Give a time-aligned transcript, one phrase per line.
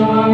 [0.00, 0.30] 主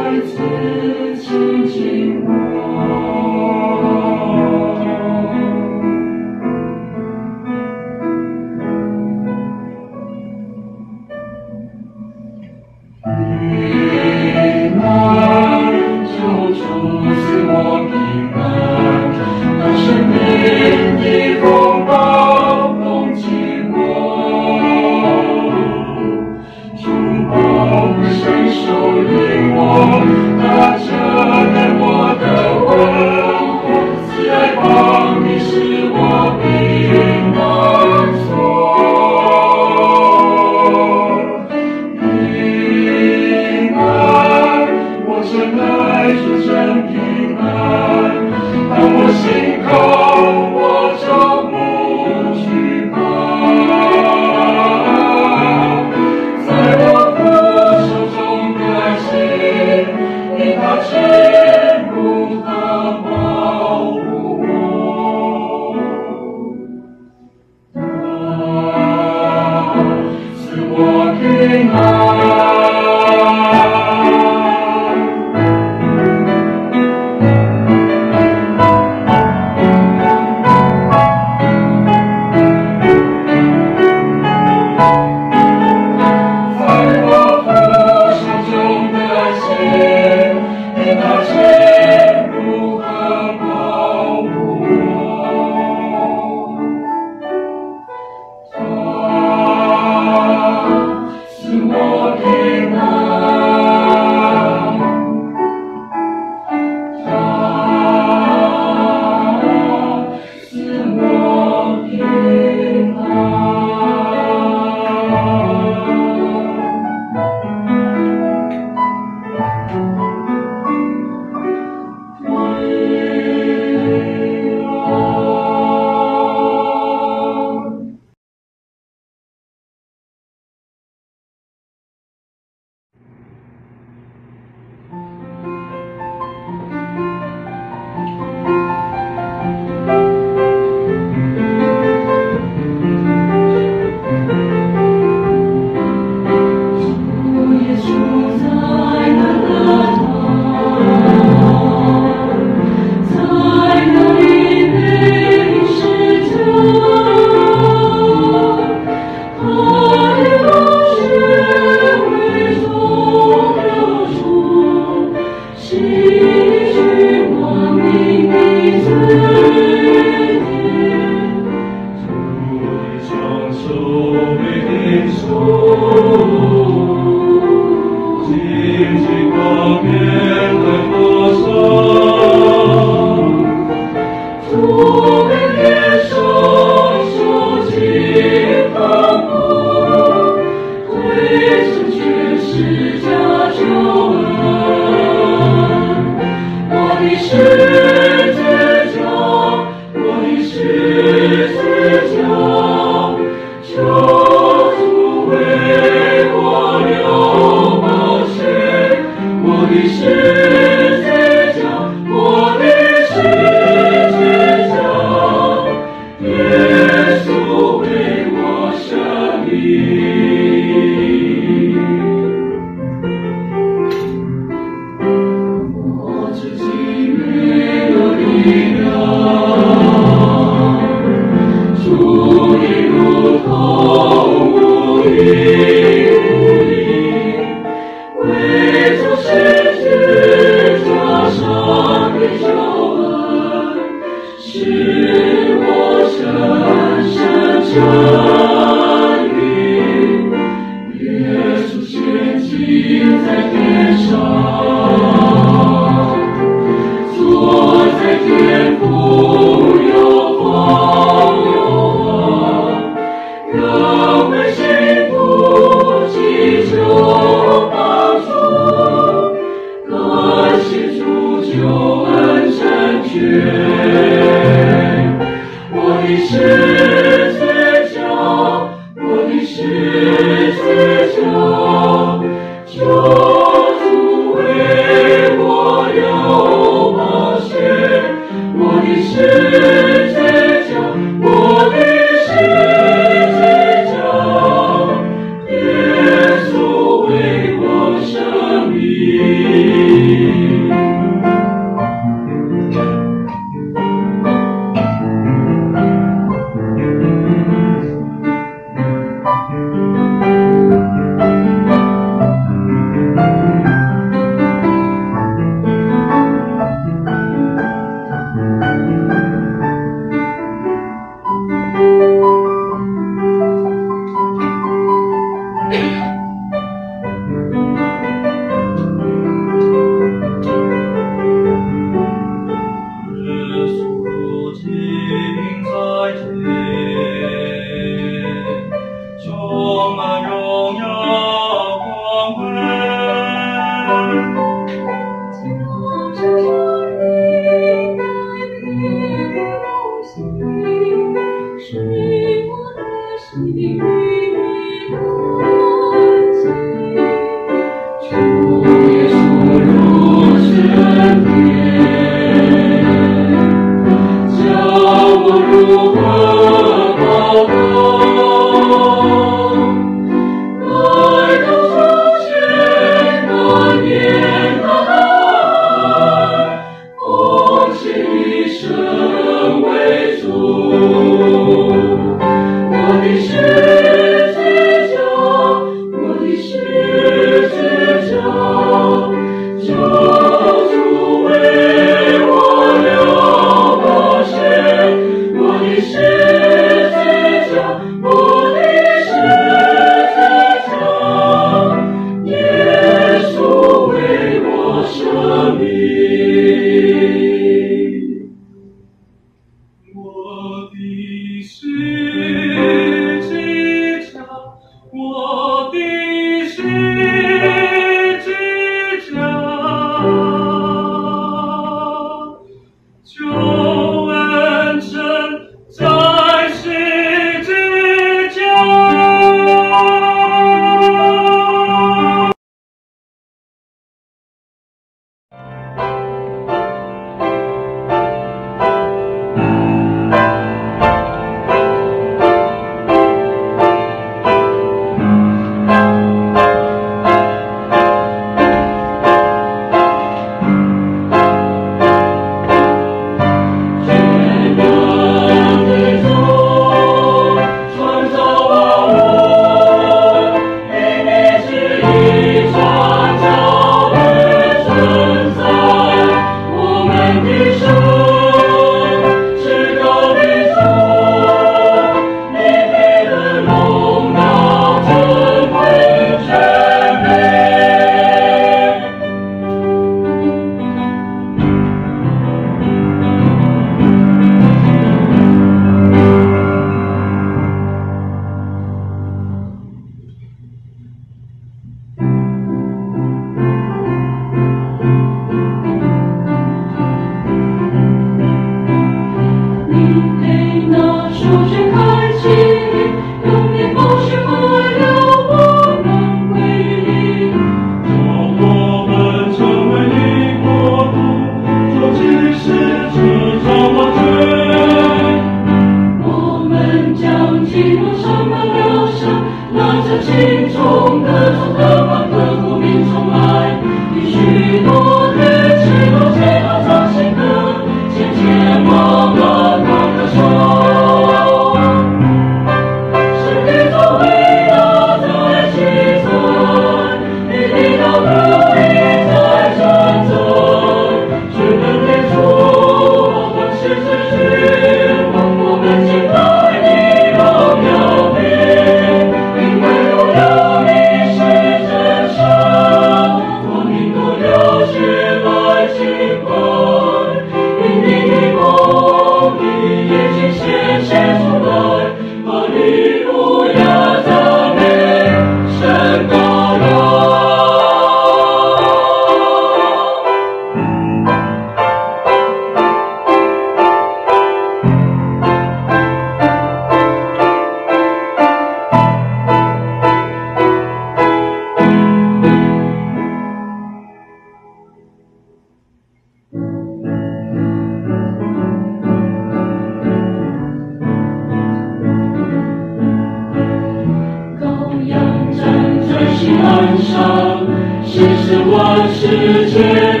[596.77, 597.47] 心安详，
[597.85, 600.00] 心是万世界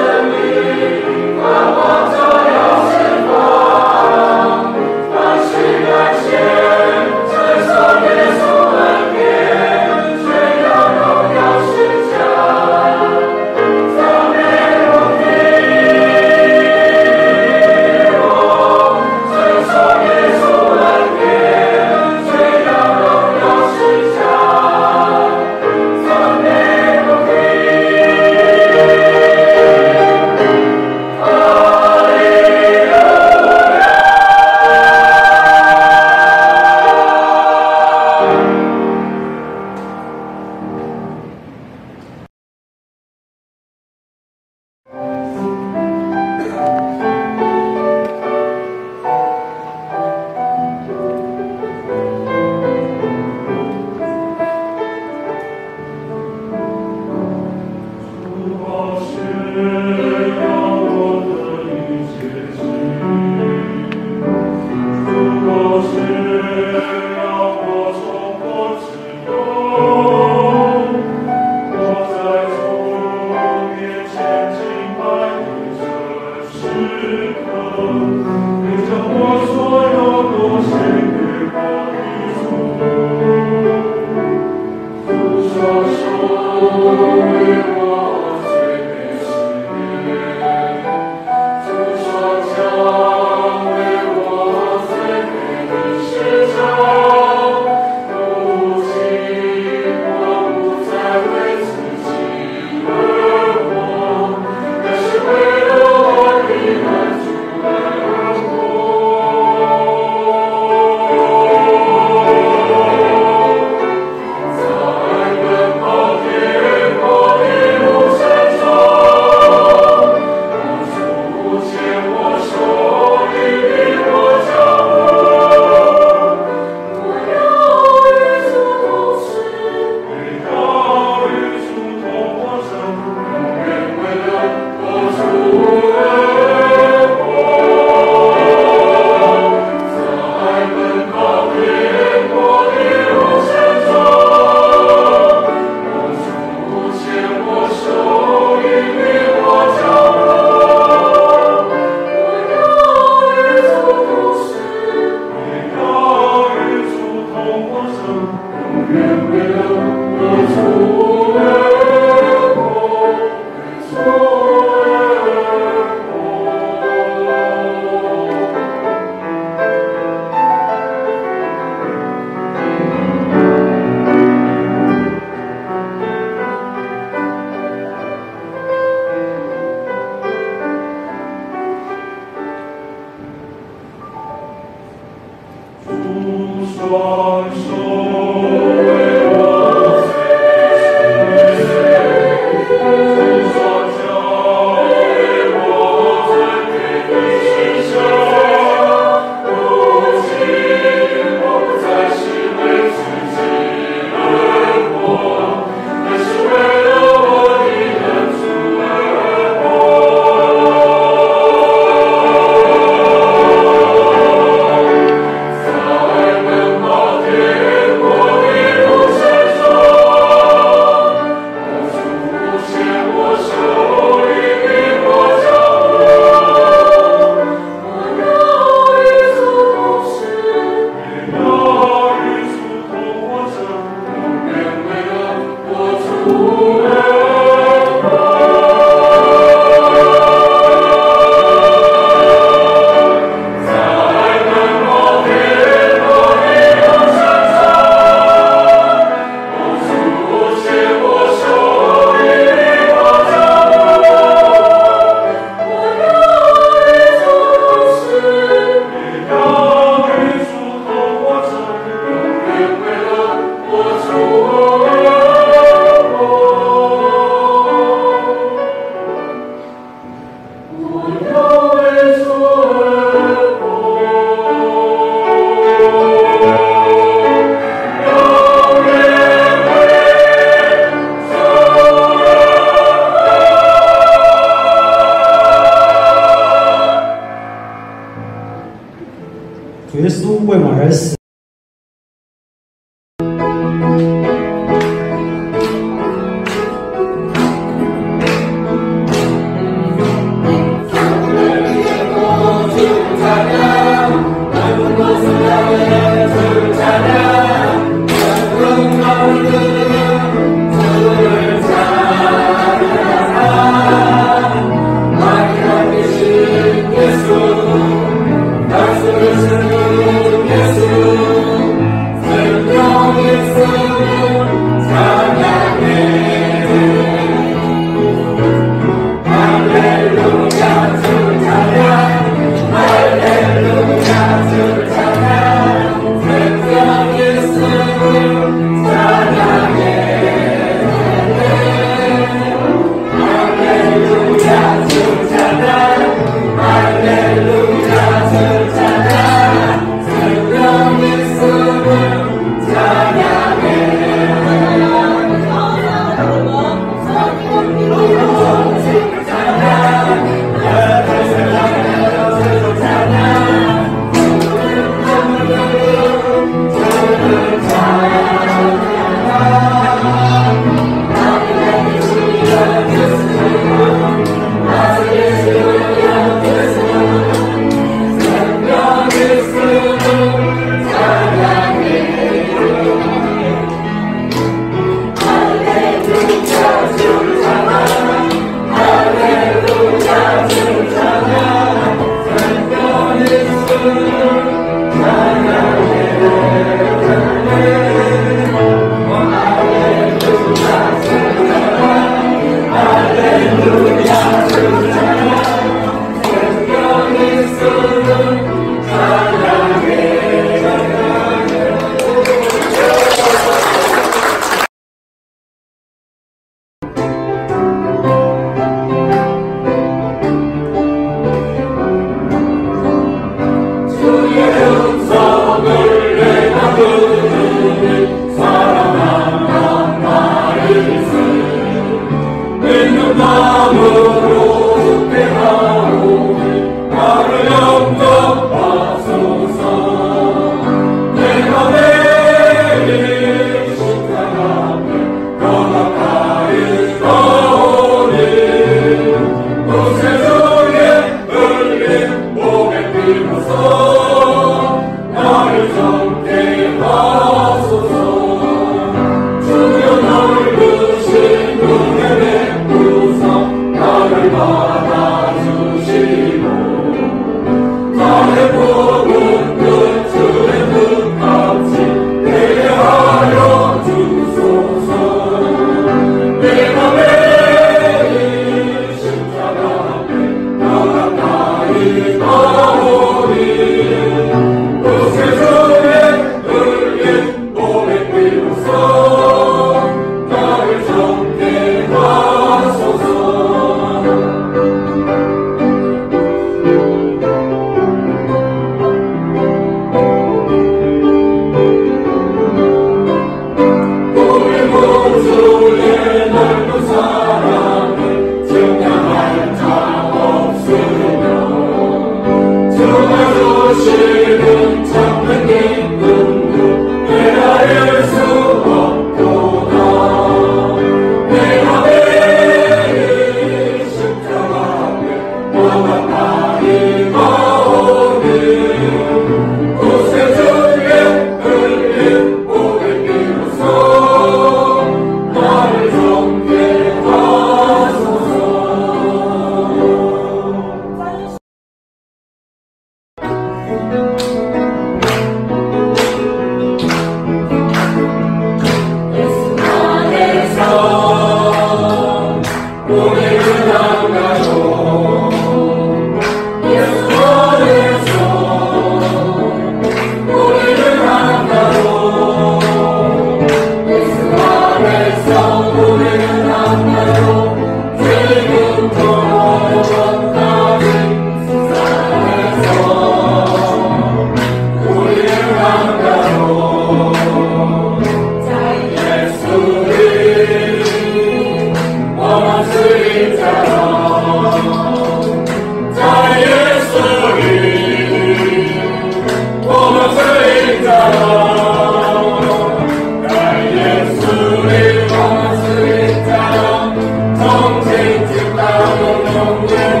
[599.43, 600.00] oh